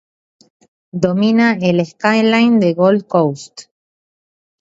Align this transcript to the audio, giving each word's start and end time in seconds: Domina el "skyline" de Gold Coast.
Domina 1.03 1.49
el 1.61 1.85
"skyline" 1.89 2.59
de 2.63 2.73
Gold 2.79 3.05
Coast. 3.05 3.67